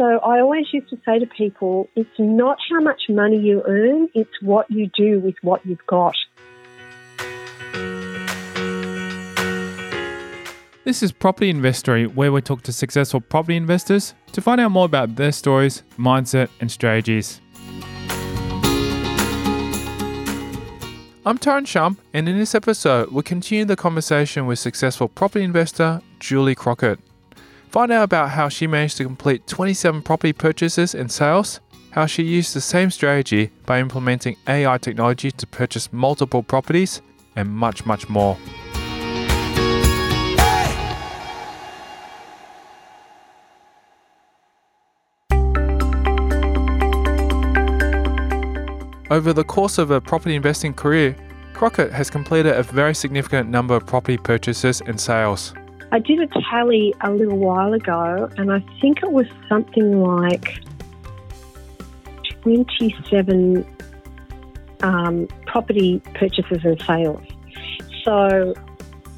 [0.00, 4.08] so I always used to say to people, it's not how much money you earn,
[4.14, 6.14] it's what you do with what you've got.
[10.84, 14.86] This is Property Investory, where we talk to successful property investors to find out more
[14.86, 17.42] about their stories, mindset, and strategies.
[21.26, 26.00] I'm Tyrone Shum, and in this episode, we continue the conversation with successful property investor
[26.20, 26.98] Julie Crockett.
[27.70, 31.60] Find out about how she managed to complete 27 property purchases and sales,
[31.92, 37.00] how she used the same strategy by implementing AI technology to purchase multiple properties,
[37.36, 38.36] and much, much more.
[49.12, 51.14] Over the course of a property investing career,
[51.54, 55.54] Crockett has completed a very significant number of property purchases and sales.
[55.92, 60.62] I did a tally a little while ago, and I think it was something like
[62.42, 63.66] 27
[64.82, 67.22] um, property purchases and sales.
[68.04, 68.54] So,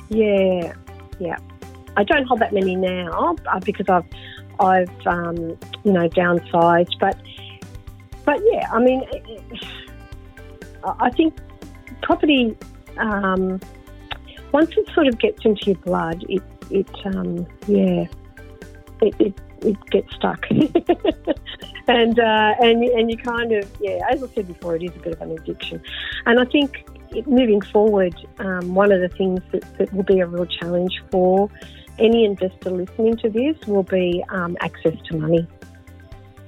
[0.09, 0.73] yeah,
[1.19, 1.37] yeah.
[1.97, 4.07] I don't hold that many now uh, because I've,
[4.59, 6.99] I've, um, you know, downsized.
[6.99, 7.21] But,
[8.25, 9.05] but yeah, I mean,
[10.85, 11.35] I think
[12.03, 12.57] property.
[12.97, 13.61] Um,
[14.53, 16.43] once it sort of gets into your blood, it
[16.73, 18.07] it um, yeah,
[19.01, 20.47] it, it, it gets stuck,
[21.89, 25.01] and uh, and and you kind of yeah, as I said before, it is a
[25.01, 25.83] bit of an addiction,
[26.27, 26.85] and I think
[27.27, 31.51] moving forward, um, one of the things that, that will be a real challenge for
[31.99, 35.47] any investor listening to this will be um, access to money.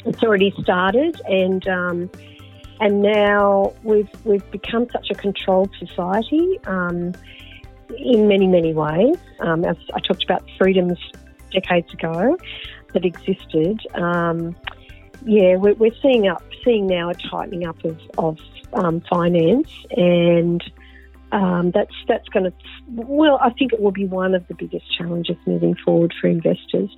[0.04, 2.10] It's already started, and um,
[2.80, 6.58] and now we've we've become such a controlled society.
[7.98, 9.16] In many, many ways.
[9.40, 10.98] Um, as I talked about freedoms
[11.54, 12.36] decades ago
[12.92, 13.80] that existed.
[13.94, 14.56] Um,
[15.24, 18.38] yeah, we're, we're, seeing up, seeing now a tightening up of, of
[18.72, 20.62] um, finance, and
[21.32, 22.52] um, that's that's going to.
[22.88, 26.90] Well, I think it will be one of the biggest challenges moving forward for investors,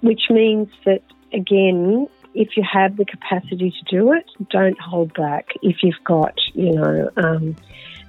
[0.00, 1.02] which means that
[1.32, 5.48] again, if you have the capacity to do it, don't hold back.
[5.62, 7.56] If you've got, you know um,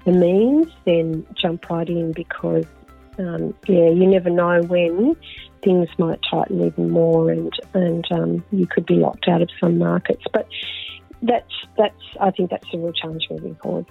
[0.06, 2.66] the means, then jump right in because,
[3.20, 5.16] um, yeah, you never know when
[5.62, 9.78] things might tighten even more and, and um, you could be locked out of some
[9.78, 10.24] markets.
[10.34, 10.48] But
[11.22, 13.86] that's, that's, I think that's a real challenge moving forward.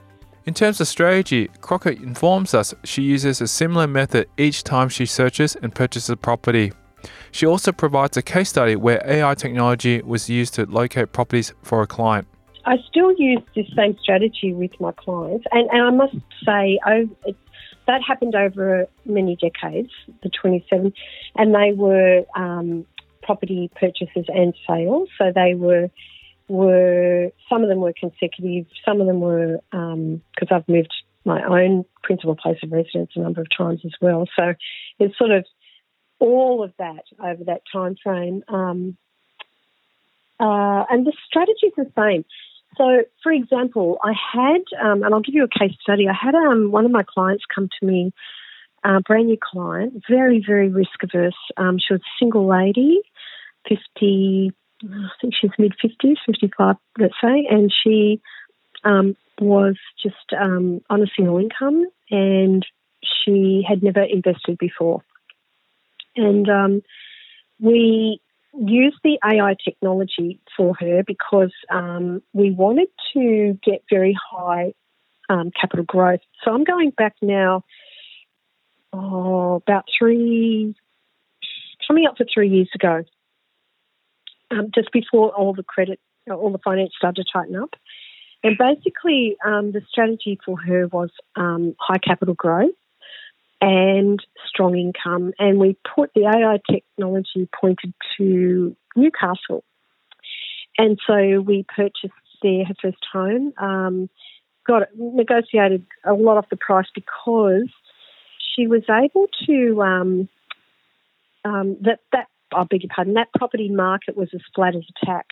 [0.44, 5.06] In terms of strategy, Crockett informs us she uses a similar method each time she
[5.06, 6.72] searches and purchases a property.
[7.30, 11.82] She also provides a case study where AI technology was used to locate properties for
[11.82, 12.26] a client.
[12.64, 16.14] I still use this same strategy with my clients, and, and I must
[16.44, 17.36] say, oh, it,
[17.86, 19.90] that happened over many decades,
[20.22, 20.92] the 27,
[21.36, 22.86] and they were um,
[23.22, 25.08] property purchases and sales.
[25.18, 25.90] So they were
[26.48, 30.92] were some of them were consecutive, some of them were because um, I've moved
[31.24, 34.26] my own principal place of residence a number of times as well.
[34.36, 34.54] So
[34.98, 35.44] it's sort of
[36.18, 38.42] all of that over that time frame.
[38.48, 38.96] Um,
[40.40, 42.24] uh, and the strategy is the same.
[42.76, 46.06] So, for example, I had, um, and I'll give you a case study.
[46.08, 48.12] I had um, one of my clients come to me,
[48.84, 51.36] a brand new client, very, very risk averse.
[51.56, 53.00] Um, she was a single lady,
[53.68, 54.52] 50,
[54.84, 58.20] I think she's mid 50s, 55, let's say, and she
[58.84, 62.66] um, was just um, on a single income and
[63.04, 65.02] she had never invested before.
[66.16, 66.82] And um,
[67.60, 68.20] we
[68.58, 74.74] used the AI technology for her because um, we wanted to get very high
[75.28, 76.20] um, capital growth.
[76.44, 77.64] So I'm going back now,
[78.92, 80.74] oh, about three,
[81.86, 83.04] coming up for three years ago,
[84.50, 85.98] um, just before all the credit,
[86.30, 87.74] all the finance started to tighten up.
[88.44, 92.72] And basically, um, the strategy for her was um, high capital growth
[93.62, 95.32] and strong income.
[95.38, 99.64] And we put the AI technology pointed to Newcastle.
[100.76, 104.10] And so we purchased there her first home, um,
[104.66, 107.68] got negotiated a lot off the price because
[108.54, 110.28] she was able to um,
[111.44, 115.06] um, that that I beg your pardon that property market was as flat as a
[115.06, 115.26] tack.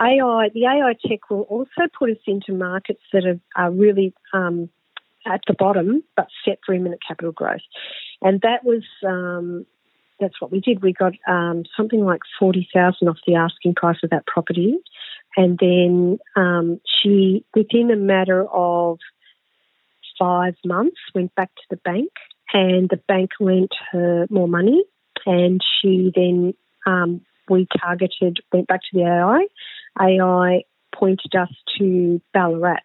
[0.00, 4.70] AI the AI tech will also put us into markets that are, are really um,
[5.26, 7.60] at the bottom, but set for imminent capital growth.
[8.22, 9.66] And that was um,
[10.18, 10.82] that's what we did.
[10.82, 14.78] We got um, something like forty thousand off the asking price of that property,
[15.36, 18.98] and then um, she, within a matter of
[20.18, 22.10] five months, went back to the bank,
[22.52, 24.84] and the bank lent her more money,
[25.26, 26.54] and she then
[26.86, 29.46] um, we targeted, went back to the AI.
[30.00, 30.62] AI
[30.94, 32.82] pointed us to Ballarat,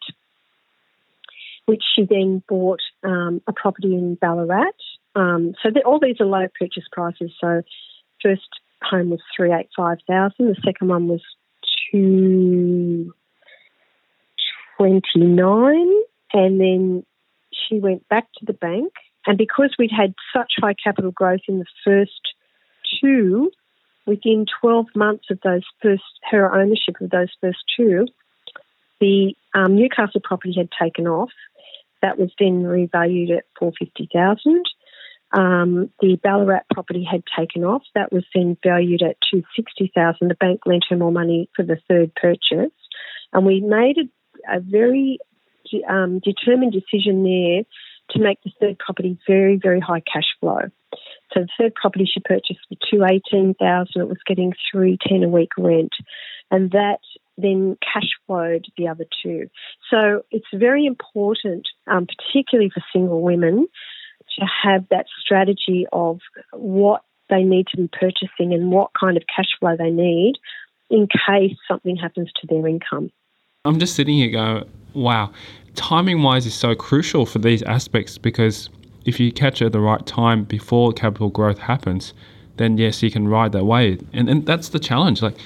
[1.66, 4.74] which she then bought um, a property in Ballarat.
[5.16, 7.32] Um, so all these are low purchase prices.
[7.40, 7.62] So
[8.22, 8.48] first
[8.84, 10.48] home was three eight five thousand.
[10.48, 11.22] The second one was
[11.92, 13.14] two
[14.78, 15.92] twenty nine,
[16.34, 17.06] and then
[17.52, 18.94] she went back to the bank.
[19.28, 22.22] And because we'd had such high capital growth in the first
[23.02, 23.52] two,
[24.06, 28.06] within 12 months of those first, her ownership of those first two,
[29.02, 31.32] the um, Newcastle property had taken off.
[32.02, 34.64] That was then revalued at 450,000.
[35.32, 37.84] Um, the Ballarat property had taken off.
[37.94, 40.28] That was then valued at 260,000.
[40.28, 42.72] The bank lent her more money for the third purchase.
[43.34, 45.20] And we made a, a very
[45.90, 47.64] um, determined decision there
[48.12, 50.60] to make the third property very, very high cash flow.
[51.34, 54.04] So the third property she purchased for two eighteen thousand.
[54.04, 55.92] It was getting three ten a week rent,
[56.52, 57.00] and that
[57.38, 59.50] then cash flowed the other two.
[59.90, 63.68] So it's very important, um, particularly for single women,
[64.40, 66.20] to have that strategy of
[66.52, 70.34] what they need to be purchasing and what kind of cash flow they need
[70.90, 73.12] in case something happens to their income.
[73.64, 75.32] I'm just sitting here going, wow,
[75.74, 78.70] timing wise is so crucial for these aspects because
[79.06, 82.14] if you catch it at the right time before capital growth happens,
[82.58, 84.06] then yes, you can ride that wave.
[84.14, 85.22] And, and that's the challenge.
[85.22, 85.38] Like,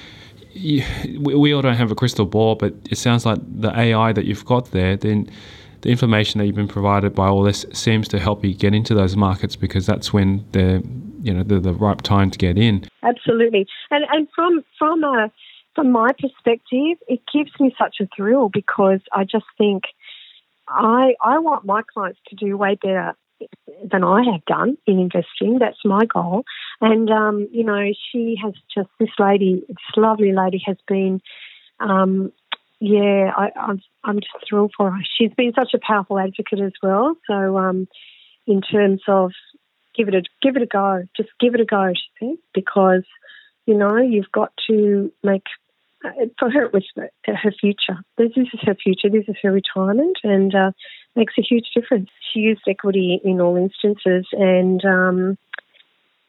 [0.60, 0.84] you,
[1.20, 4.26] we, we all don't have a crystal ball, but it sounds like the AI that
[4.26, 5.30] you've got there, then
[5.82, 8.94] the information that you've been provided by all this seems to help you get into
[8.94, 10.82] those markets because that's when they're
[11.22, 12.88] you know the, the right time to get in.
[13.04, 15.32] Absolutely, and and from from a
[15.76, 19.84] from my perspective, it gives me such a thrill because I just think
[20.68, 23.16] I I want my clients to do way better
[23.90, 25.60] than I have done in investing.
[25.60, 26.44] That's my goal.
[26.81, 31.22] And um, you know, she has just this lady, this lovely lady, has been.
[31.80, 32.31] Um,
[32.80, 35.00] yeah, I, I'm I'm just thrilled for her.
[35.18, 37.16] She's been such a powerful advocate as well.
[37.28, 37.88] So, um,
[38.48, 39.31] in terms of
[39.96, 43.04] give it a give it a go, just give it a go, she said, because
[43.66, 45.44] you know you've got to make
[46.06, 46.86] uh, for her, it was
[47.26, 48.00] her future.
[48.18, 49.10] This is her future.
[49.10, 50.72] This is her retirement, and uh,
[51.16, 52.10] makes a huge difference.
[52.31, 55.38] She used equity in all instances, and um,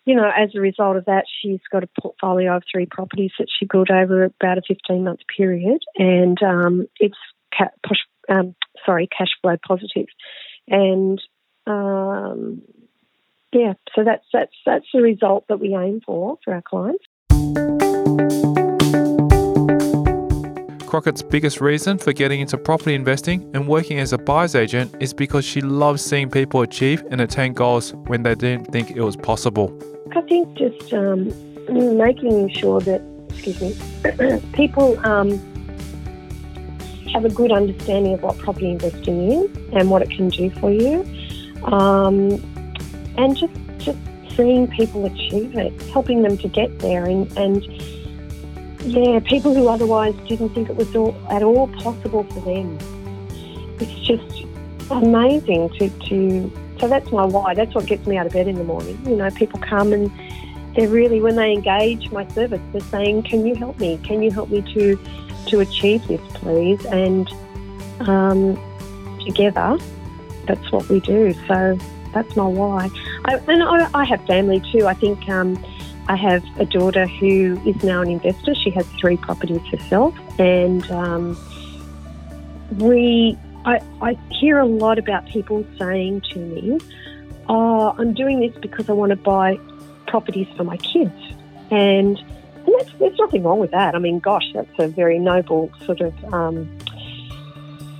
[0.05, 3.49] you know, as a result of that, she's got a portfolio of three properties that
[3.59, 7.19] she built over about a fifteen-month period, and um, it's
[7.57, 7.71] ca-
[8.29, 8.55] um,
[8.87, 10.07] sorry, cash flow positive,
[10.69, 11.21] and
[11.67, 12.63] um,
[13.53, 17.05] yeah, so that's that's that's the result that we aim for for our clients.
[20.87, 25.15] Crockett's biggest reason for getting into property investing and working as a buyer's agent is
[25.15, 29.17] because she loves seeing people achieve and attain goals when they didn't think it was
[29.17, 29.69] possible.
[30.13, 31.29] I think just um,
[31.97, 35.39] making sure that, excuse me, people um,
[37.13, 40.71] have a good understanding of what property investing is and what it can do for
[40.71, 41.05] you,
[41.65, 42.33] um,
[43.17, 43.99] and just just
[44.37, 47.65] seeing people achieve it, helping them to get there, and, and
[48.83, 52.79] yeah, people who otherwise didn't think it was all, at all possible for them.
[53.79, 54.45] It's just
[54.91, 56.53] amazing to, to.
[56.81, 57.55] So that's my why.
[57.55, 58.99] That's what gets me out of bed in the morning.
[59.07, 60.11] You know, people come and
[60.75, 63.99] they're really when they engage my service, they're saying, "Can you help me?
[64.03, 64.99] Can you help me to
[65.49, 67.29] to achieve this, please?" And
[68.01, 68.59] um,
[69.27, 69.79] together,
[70.47, 71.35] that's what we do.
[71.47, 71.79] So
[72.15, 72.89] that's my why.
[73.27, 74.87] I, and I, I have family too.
[74.87, 75.29] I think.
[75.29, 75.63] Um,
[76.09, 78.53] I have a daughter who is now an investor.
[78.57, 81.39] She has three properties herself, and um,
[82.79, 83.39] we.
[83.65, 86.79] I, I hear a lot about people saying to me,
[87.49, 89.59] "Oh, I'm doing this because I want to buy
[90.07, 91.13] properties for my kids,"
[91.71, 93.95] and and that's, there's nothing wrong with that.
[93.95, 96.71] I mean, gosh, that's a very noble sort of um,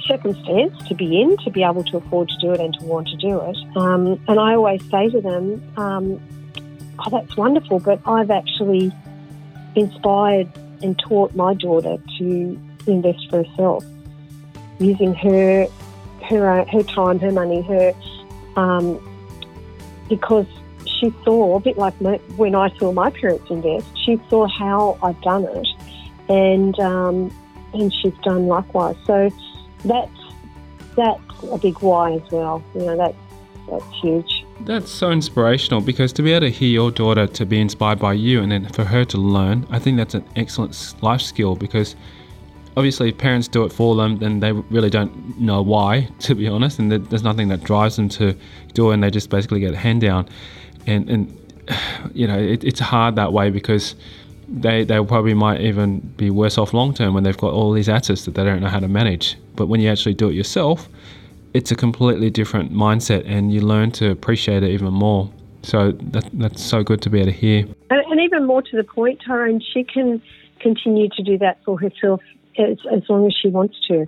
[0.07, 3.09] circumstance to be in, to be able to afford to do it and to want
[3.09, 3.57] to do it.
[3.77, 6.21] Um, and I always say to them, um,
[6.99, 8.93] oh, that's wonderful, but I've actually
[9.75, 10.49] inspired
[10.83, 13.85] and taught my daughter to invest for herself
[14.81, 15.69] using her
[16.29, 17.93] her her time, her money, her
[18.57, 18.99] um,
[20.09, 20.47] because
[20.99, 23.87] she saw a bit like my, when I saw my parents invest.
[24.05, 25.69] She saw how I've done it,
[26.29, 27.31] and um,
[27.73, 28.97] and she's done likewise.
[29.07, 29.31] So
[29.85, 30.11] that's
[30.97, 31.21] that's
[31.51, 32.63] a big why as well.
[32.75, 33.17] You know, that's
[33.69, 34.45] that's huge.
[34.61, 38.13] That's so inspirational because to be able to hear your daughter to be inspired by
[38.13, 41.97] you and then for her to learn, I think that's an excellent life skill because
[42.77, 46.49] obviously if parents do it for them, then they really don't know why, to be
[46.49, 48.35] honest, and there's nothing that drives them to
[48.73, 50.29] do it and they just basically get a hand down.
[50.87, 51.39] And, and
[52.15, 53.95] you know, it, it's hard that way because
[54.53, 57.89] they they probably might even be worse off long term when they've got all these
[57.89, 59.37] assets that they don't know how to manage.
[59.55, 60.89] But when you actually do it yourself,
[61.55, 65.31] it's a completely different mindset, and you learn to appreciate it even more.
[65.63, 67.67] So that, that's so good to be able to hear.
[67.91, 70.23] And, and even more to the point, Tyrone, she can
[70.59, 72.21] continue to do that for herself
[72.61, 74.07] as, as long as she wants to.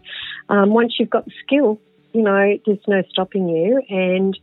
[0.48, 1.80] Um, once you've got the skill,
[2.12, 3.80] you know, there's no stopping you.
[3.88, 4.38] And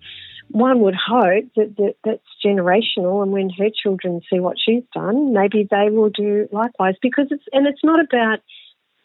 [0.50, 5.34] one would hope that, that that's generational, and when her children see what she's done,
[5.34, 6.96] maybe they will do likewise.
[7.02, 8.40] Because it's and it's not about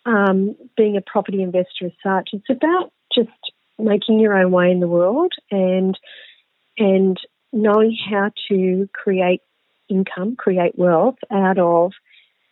[0.06, 2.30] um, being a property investor as such.
[2.32, 3.28] It's about just
[3.78, 5.98] making your own way in the world and
[6.78, 7.18] and
[7.52, 9.40] knowing how to create
[9.88, 11.92] income, create wealth out of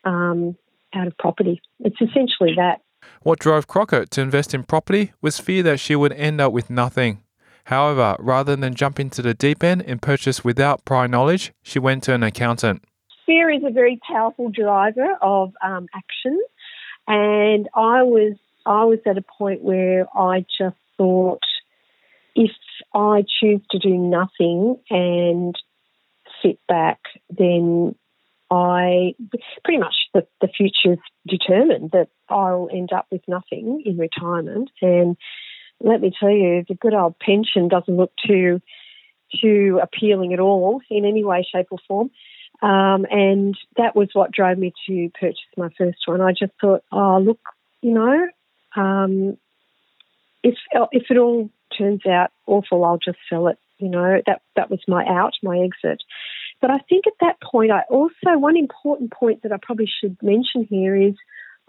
[0.04, 0.56] um,
[0.94, 1.60] out of property.
[1.80, 2.80] It's essentially that.
[3.22, 6.70] What drove Crockett to invest in property was fear that she would end up with
[6.70, 7.22] nothing.
[7.64, 12.02] However, rather than jump into the deep end and purchase without prior knowledge, she went
[12.04, 12.84] to an accountant.
[13.26, 16.40] Fear is a very powerful driver of um, action,
[17.06, 18.34] and I was
[18.66, 21.42] I was at a point where I just thought
[22.34, 22.50] if
[22.94, 25.54] I choose to do nothing and
[26.42, 27.94] sit back, then
[28.52, 29.14] I
[29.64, 34.70] pretty much the, the future's determined that I'll end up with nothing in retirement.
[34.82, 35.16] And
[35.80, 38.60] let me tell you, the good old pension doesn't look too
[39.40, 42.10] too appealing at all in any way, shape, or form.
[42.60, 46.20] Um, and that was what drove me to purchase my first one.
[46.20, 47.40] I just thought, oh, look,
[47.80, 48.28] you know,
[48.76, 49.38] um,
[50.42, 50.56] if
[50.92, 53.58] if it all turns out awful, I'll just sell it.
[53.78, 56.02] You know, that that was my out, my exit.
[56.62, 60.16] But I think at that point, I also one important point that I probably should
[60.22, 61.14] mention here is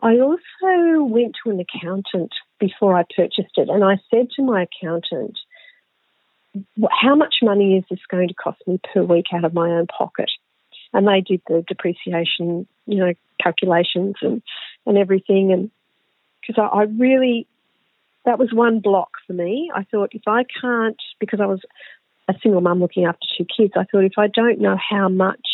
[0.02, 4.68] I also went to an accountant before I purchased it, and I said to my
[4.68, 5.40] accountant,
[6.92, 9.88] "How much money is this going to cost me per week out of my own
[9.88, 10.30] pocket?"
[10.94, 14.44] And they did the depreciation, you know, calculations and
[14.86, 15.72] and everything, and
[16.42, 17.48] because I, I really
[18.26, 19.72] that was one block for me.
[19.74, 21.62] I thought if I can't, because I was
[22.30, 25.48] a single mum looking after two kids, I thought if I don't know how much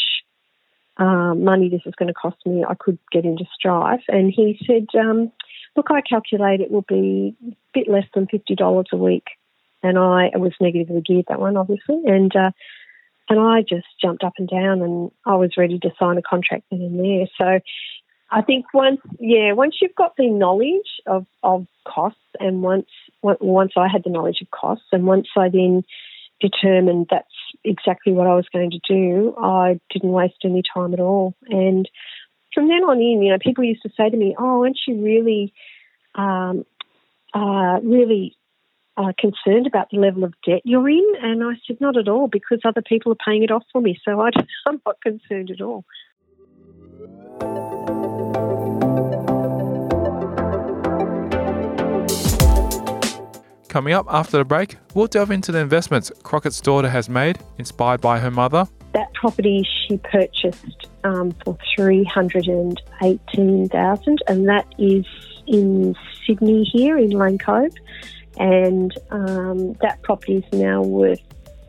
[0.97, 4.03] um, money this is going to cost me, I could get into strife.
[4.07, 5.31] And he said, um,
[5.75, 9.27] Look, I calculate it will be a bit less than $50 a week.
[9.81, 12.01] And I, was negatively geared that one, obviously.
[12.05, 12.51] And, uh,
[13.29, 16.65] and I just jumped up and down and I was ready to sign a contract
[16.69, 17.27] then and there.
[17.37, 17.59] So
[18.31, 22.89] I think once, yeah, once you've got the knowledge of, of costs and once,
[23.21, 25.83] once I had the knowledge of costs and once I then
[26.39, 27.27] determined that's
[27.63, 31.35] exactly what I was going to do, I didn't waste any time at all.
[31.47, 31.89] And
[32.53, 35.01] from then on in, you know, people used to say to me, "Oh, aren't you
[35.01, 35.53] really,
[36.15, 36.65] um,
[37.33, 38.35] uh, really
[38.97, 42.27] uh, concerned about the level of debt you're in?" And I said, "Not at all,
[42.27, 44.29] because other people are paying it off for me, so I
[44.65, 45.85] I'm not concerned at all."
[53.69, 58.01] Coming up after the break, we'll delve into the investments Crockett's daughter has made, inspired
[58.01, 58.67] by her mother.
[58.93, 65.05] That property she purchased um, for three hundred and eighteen thousand, and that is
[65.45, 65.95] in
[66.25, 67.71] Sydney here in Lane Cove,
[68.39, 71.21] and um, that property is now worth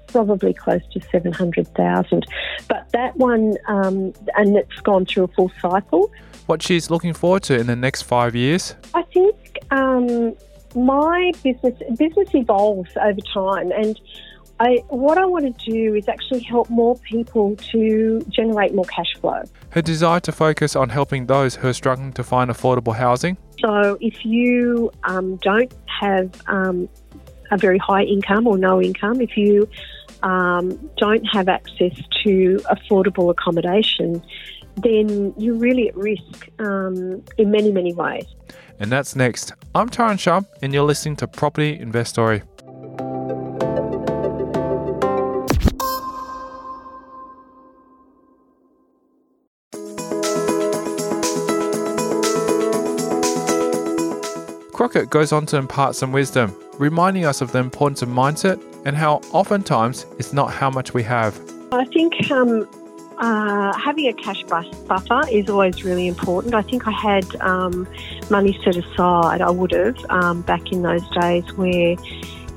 [0.07, 2.27] probably close to 700,000.
[2.67, 6.11] But that one, um, and it's gone through a full cycle.
[6.47, 8.75] What she's looking forward to in the next five years?
[8.95, 9.37] I think
[9.71, 10.35] um,
[10.75, 13.99] my business business evolves over time, and
[14.61, 19.15] I, what I want to do is actually help more people to generate more cash
[19.19, 19.43] flow.
[19.71, 23.39] Her desire to focus on helping those who are struggling to find affordable housing.
[23.59, 26.91] So, if you um, don't have um,
[27.51, 29.67] a very high income or no income, if you
[30.23, 34.23] um, don't have access to affordable accommodation,
[34.77, 38.25] then you're really at risk um, in many, many ways
[38.81, 39.53] and that's next.
[39.75, 42.43] I'm Tyrone Shum, and you're listening to Property Investory.
[54.73, 58.97] Crockett goes on to impart some wisdom, reminding us of the importance of mindset and
[58.97, 61.39] how oftentimes it's not how much we have.
[61.71, 62.67] I think um,
[63.21, 66.55] uh, having a cash buffer is always really important.
[66.55, 67.87] I think I had um,
[68.31, 71.97] money set aside, I would have, um, back in those days where,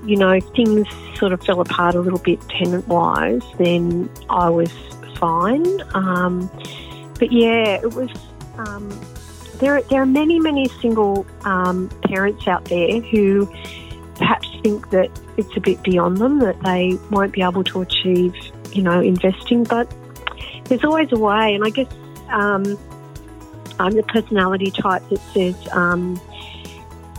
[0.05, 4.71] you know, things sort of fell apart a little bit tenant wise, then I was
[5.17, 5.67] fine.
[5.93, 6.49] Um,
[7.19, 8.09] but yeah, it was.
[8.57, 8.89] Um,
[9.59, 13.45] there, there are many, many single um, parents out there who
[14.15, 18.35] perhaps think that it's a bit beyond them, that they won't be able to achieve,
[18.71, 19.63] you know, investing.
[19.63, 19.93] But
[20.65, 21.91] there's always a way, and I guess
[22.29, 22.77] um,
[23.79, 26.19] I'm the personality type that says, um,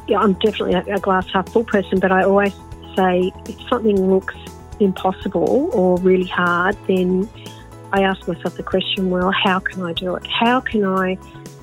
[0.08, 2.54] yeah, I'm definitely a, a glass half full person, but I always
[2.96, 4.34] say if something looks
[4.80, 7.28] impossible or really hard, then
[7.92, 10.26] I ask myself the question, well, how can I do it?
[10.26, 11.16] How can I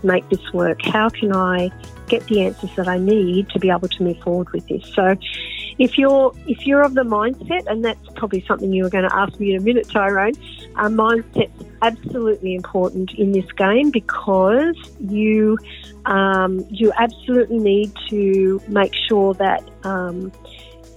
[0.03, 0.81] make this work?
[0.81, 1.71] How can I
[2.07, 4.85] get the answers that I need to be able to move forward with this?
[4.93, 5.15] So
[5.77, 9.15] if you're if you're of the mindset, and that's probably something you were going to
[9.15, 10.33] ask me in a minute, Tyrone,
[10.75, 15.57] uh, mindset's absolutely important in this game because you
[16.05, 20.31] um, you absolutely need to make sure that um,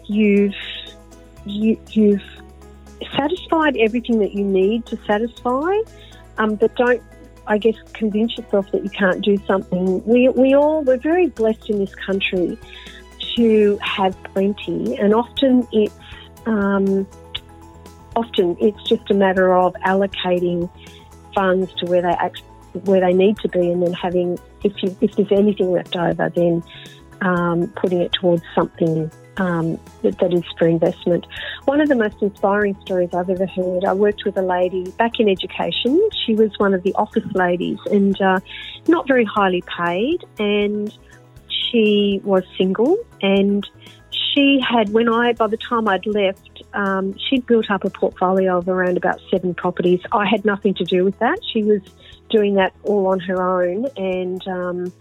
[0.06, 0.54] you've
[1.46, 2.22] you, you've
[3.16, 5.76] satisfied everything that you need to satisfy,
[6.38, 7.02] um, but don't
[7.46, 10.02] I guess, convince yourself that you can't do something.
[10.04, 12.58] We, we all, we're very blessed in this country
[13.36, 15.94] to have plenty, and often it's,
[16.46, 17.06] um,
[18.16, 20.70] often it's just a matter of allocating
[21.34, 22.42] funds to where they act,
[22.84, 26.30] where they need to be, and then having, if you, if there's anything left over,
[26.30, 26.62] then
[27.22, 31.26] um, putting it towards something um, that, that is for investment.
[31.64, 35.18] One of the most inspiring stories I've ever heard, I worked with a lady back
[35.18, 36.00] in education.
[36.24, 38.40] She was one of the office ladies and uh,
[38.86, 40.96] not very highly paid, and
[41.48, 42.96] she was single.
[43.22, 43.66] And
[44.10, 48.58] she had, when I, by the time I'd left, um, she'd built up a portfolio
[48.58, 50.00] of around about seven properties.
[50.12, 51.38] I had nothing to do with that.
[51.52, 51.80] She was
[52.30, 54.92] doing that all on her own, and um,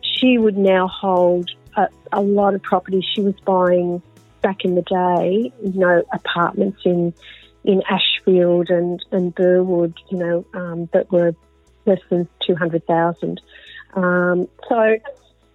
[0.00, 4.02] she would now hold a, a lot of properties she was buying
[4.42, 7.14] back in the day, you know, apartments in
[7.64, 11.34] in Ashfield and, and Burwood, you know, um, that were
[11.86, 13.40] less than 200,000.
[13.94, 14.98] Um, so,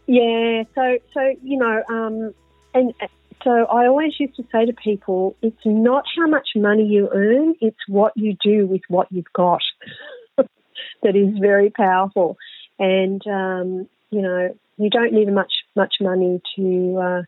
[0.07, 2.33] yeah, so, so you know, um,
[2.73, 2.93] and
[3.43, 7.55] so I always used to say to people, it's not how much money you earn,
[7.61, 9.61] it's what you do with what you've got
[10.37, 12.37] that is very powerful.
[12.77, 17.21] And, um, you know, you don't need much much money to uh,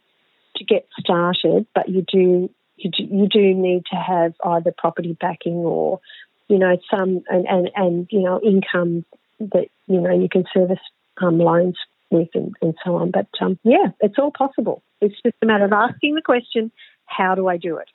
[0.56, 5.15] to get started, but you do you do, you do need to have either property
[5.19, 6.00] backing or
[6.47, 9.06] you know some and and, and you know income
[9.39, 10.80] that you know you can service
[11.21, 11.78] um, loans
[12.12, 13.12] with and, and, so on.
[13.12, 14.84] But um, yeah, it's all possible.
[15.00, 16.71] It's just a matter of asking the question,
[17.06, 17.89] how do I do it?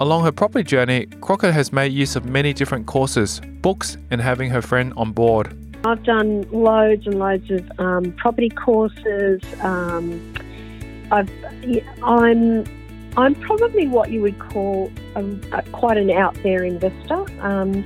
[0.00, 4.48] Along her property journey, Crockett has made use of many different courses, books, and having
[4.48, 5.54] her friend on board.
[5.84, 9.42] I've done loads and loads of um, property courses.
[9.60, 10.34] Um,
[11.12, 12.64] i am
[13.16, 17.26] I'm probably what you would call a, a, quite an out there investor.
[17.40, 17.84] Um,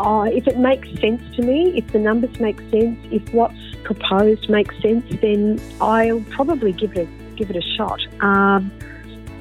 [0.00, 4.48] I, if it makes sense to me, if the numbers make sense, if what's proposed
[4.48, 8.00] makes sense, then I'll probably give it a, give it a shot.
[8.20, 8.70] Um,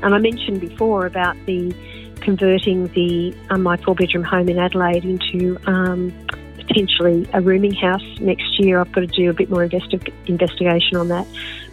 [0.04, 1.74] and I mentioned before about the
[2.22, 6.14] converting the um, my four bedroom home in Adelaide into um,
[6.58, 8.80] potentially a rooming house next year.
[8.80, 11.28] I've got to do a bit more investi- investigation on that,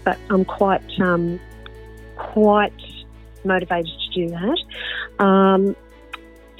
[0.04, 1.40] but I'm quite um,
[2.16, 2.72] quite
[3.44, 5.24] motivated to do that.
[5.24, 5.76] Um,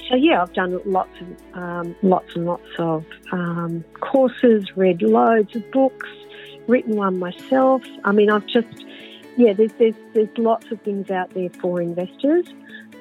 [0.09, 5.55] so yeah, I've done lots of um, lots and lots of um, courses, read loads
[5.55, 6.09] of books,
[6.67, 7.83] written one myself.
[8.03, 8.85] I mean, I've just
[9.37, 12.47] yeah, there's, there's, there's lots of things out there for investors.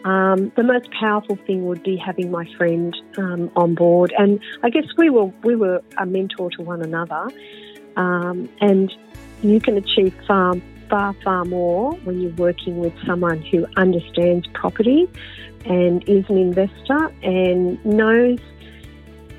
[0.04, 4.68] Um, the most powerful thing would be having my friend um, on board, and I
[4.68, 7.30] guess we were we were a mentor to one another,
[7.96, 8.94] um, and
[9.42, 10.56] you can achieve far
[10.94, 15.10] far far more when you're working with someone who understands property
[15.64, 18.38] and is an investor and knows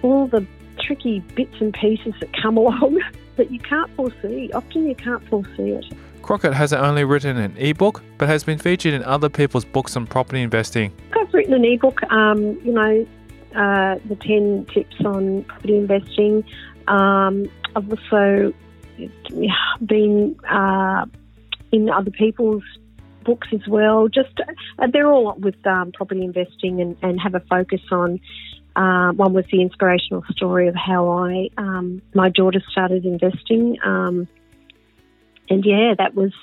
[0.02, 0.46] all the
[0.82, 3.02] tricky bits and pieces that come along
[3.38, 4.52] that you can't foresee.
[4.54, 5.86] Often you can't foresee it.
[6.24, 10.06] Crockett hasn't only written an ebook, but has been featured in other people's books on
[10.06, 10.92] property investing.
[11.14, 13.08] I've written an ebook, um, you know,
[13.56, 16.44] uh, the 10 tips on property investing.
[16.90, 18.54] Um, I've also
[19.86, 21.06] been uh,
[21.76, 22.64] in other people's
[23.24, 24.08] books as well.
[24.08, 28.20] Just uh, they're all with um, property investing and, and, have a focus on.
[28.76, 33.78] Uh, one was the inspirational story of how I um, my daughter started investing.
[33.84, 34.28] Um,
[35.50, 36.34] and yeah, that was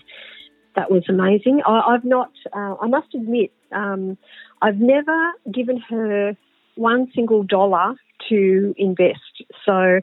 [0.75, 1.61] that was amazing.
[1.66, 4.16] I, have not, uh, I must admit, um,
[4.61, 6.37] I've never given her
[6.77, 7.95] one single dollar
[8.31, 9.42] to invest.
[9.66, 10.01] So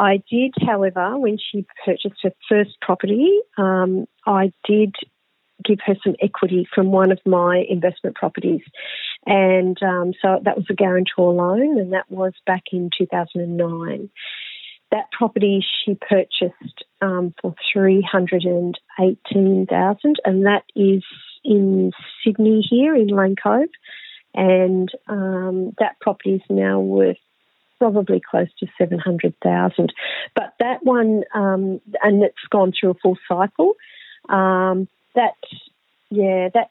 [0.00, 4.94] I did, however, when she purchased her first property, um, I did
[5.62, 8.62] give her some equity from one of my investment properties.
[9.26, 14.08] And um, so that was a guarantor loan, and that was back in 2009.
[14.90, 21.04] That property she purchased um, for three hundred and eighteen thousand, and that is
[21.44, 21.92] in
[22.24, 23.68] Sydney here in Lane Cove.
[24.34, 27.16] and um, that property is now worth
[27.80, 29.92] probably close to 700,000.
[30.36, 33.72] But that one, um, and it's gone through a full cycle,
[34.28, 35.34] um, that,
[36.10, 36.70] yeah, that,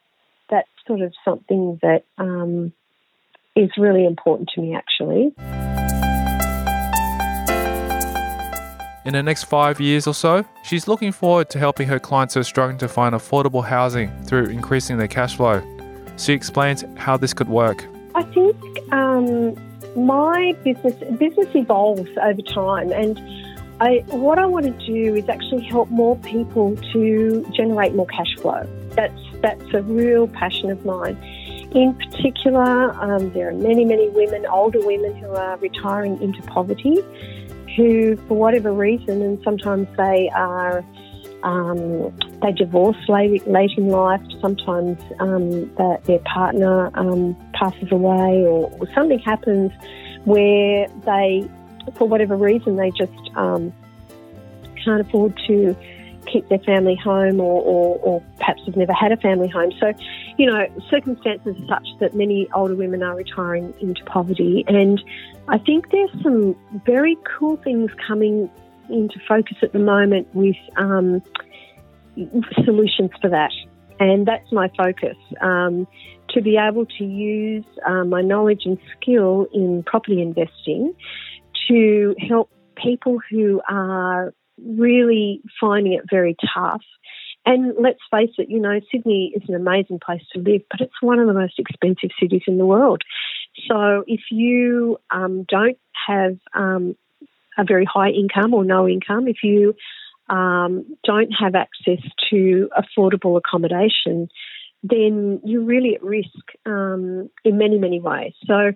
[0.50, 2.72] that's sort of something that um,
[3.56, 5.34] is really important to me actually.
[9.06, 12.42] In the next five years or so, she's looking forward to helping her clients who
[12.42, 15.64] are struggling to find affordable housing through increasing their cash flow.
[16.18, 17.88] She explains how this could work.
[18.14, 18.56] I think
[18.92, 19.56] um,
[20.06, 23.20] my business business evolves over time, and
[23.82, 28.36] I, what I want to do is actually help more people to generate more cash
[28.38, 28.68] flow.
[28.92, 31.18] That's that's a real passion of mine.
[31.72, 36.98] In particular, um, there are many many women, older women, who are retiring into poverty,
[37.76, 40.84] who, for whatever reason, and sometimes they are
[41.44, 44.22] um, they divorce late, late in life.
[44.42, 49.72] Sometimes um, their partner um, passes away, or, or, something happens
[50.26, 51.50] where they,
[51.96, 53.74] for whatever reason, they just um,
[54.84, 55.76] can't afford to
[56.32, 59.72] keep their family home, or, or, or, perhaps have never had a family home.
[59.80, 59.94] So,
[60.38, 65.02] you know, circumstances are such that many older women are retiring into poverty, and
[65.48, 68.50] I think there's some very cool things coming
[68.92, 71.22] into focus at the moment with um,
[72.66, 73.52] solutions for that.
[74.00, 75.88] And that's my focus um,
[76.30, 80.94] to be able to use uh, my knowledge and skill in property investing
[81.68, 82.50] to help
[82.82, 84.34] people who are
[84.66, 86.82] really finding it very tough.
[87.46, 91.02] And let's face it, you know, Sydney is an amazing place to live, but it's
[91.02, 93.02] one of the most expensive cities in the world.
[93.68, 96.96] So if you um, don't have um,
[97.60, 99.76] a very high income or no income, if you
[100.30, 104.30] um, don't have access to affordable accommodation,
[104.84, 106.30] then you're really at risk
[106.66, 108.34] um, in many, many ways.
[108.46, 108.72] So,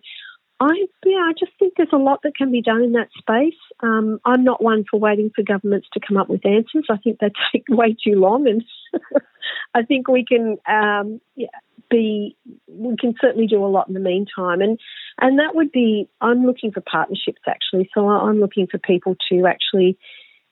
[0.60, 3.60] I yeah, I just think there's a lot that can be done in that space.
[3.82, 6.86] Um, I'm not one for waiting for governments to come up with answers.
[6.90, 8.64] I think they take way too long, and
[9.74, 11.48] I think we can um, yeah,
[11.94, 12.36] be
[12.68, 14.62] we can certainly do a lot in the meantime.
[14.62, 14.80] And
[15.20, 17.90] and that would be I'm looking for partnerships actually.
[17.94, 19.98] So I'm looking for people to actually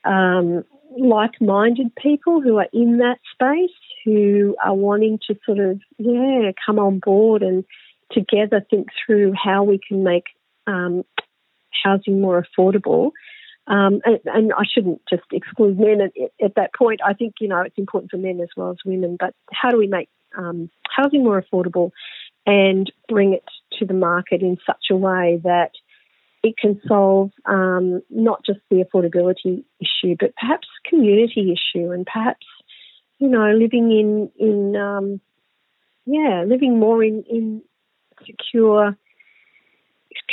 [0.06, 0.64] um,
[0.98, 6.80] like-minded people who are in that space who are wanting to sort of yeah come
[6.80, 7.64] on board and
[8.12, 10.26] together think through how we can make
[10.68, 11.04] um,
[11.84, 13.12] housing more affordable.
[13.68, 16.12] Um, and, and, I shouldn't just exclude men at,
[16.44, 17.00] at, that point.
[17.06, 19.18] I think you know it's important for men as well as women.
[19.20, 21.92] But how do we make um, housing more affordable
[22.46, 23.44] and bring it
[23.80, 25.72] to the market in such a way that
[26.44, 32.46] it can solve um, not just the affordability issue, but perhaps community issue, and perhaps
[33.20, 35.22] you know living in in um,
[36.06, 37.62] yeah living more in in
[38.26, 38.98] secure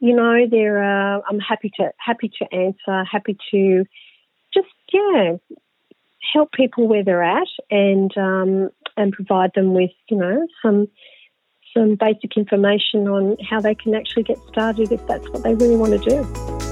[0.00, 3.84] you know, there are, I'm happy to, happy to answer, happy to
[4.54, 5.36] just, yeah,
[6.32, 10.88] help people where they're at and um, and provide them with you know some
[11.76, 15.76] some basic information on how they can actually get started if that's what they really
[15.76, 16.67] want to do.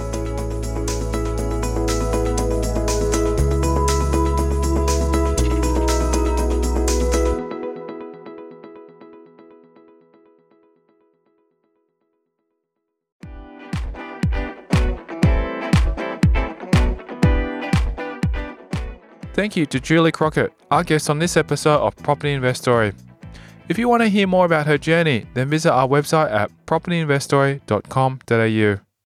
[19.36, 22.94] Thank you to Julie Crockett, our guest on this episode of Property Investory.
[23.68, 28.85] If you want to hear more about her journey, then visit our website at propertyinvestory.com.au.